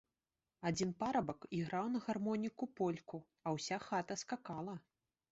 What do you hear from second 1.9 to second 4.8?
на гармоніку польку, а ўся хата скакала.